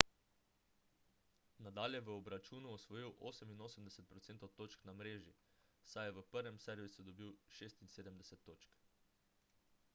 [1.65, 5.33] nadal je v obračunu osvojil 88 % točk na mreži
[5.93, 8.75] saj je v prvem servisu dobil 76 točk